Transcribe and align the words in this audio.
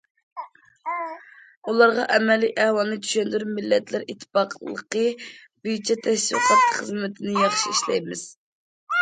ئۇلارغا 1.73 2.05
ئەمەلىي 2.15 2.51
ئەھۋالنى 2.63 2.97
چۈشەندۈرۈپ، 3.03 3.51
مىللەتلەر 3.59 4.07
ئىتتىپاقلىقى 4.07 5.05
بويىچە 5.37 5.99
تەشۋىقات 6.09 6.67
خىزمىتىنى 6.81 7.39
ياخشى 7.47 7.77
ئىشلەيمىز. 7.77 8.27